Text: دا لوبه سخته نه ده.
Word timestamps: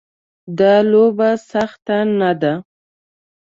دا 0.57 0.75
لوبه 0.91 1.29
سخته 1.51 1.97
نه 2.19 2.31
ده. 2.41 2.53